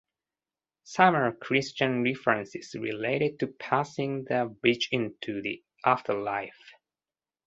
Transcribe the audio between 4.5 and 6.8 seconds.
bridge into the afterlife.